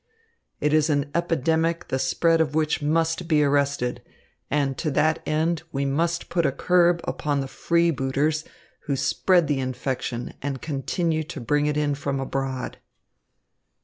[0.59, 4.01] It is an epidemic the spread of which must be arrested,
[4.49, 8.43] and to that end we must put a curb upon the freebooters
[8.85, 12.79] who spread the infection and continue to bring it in from abroad."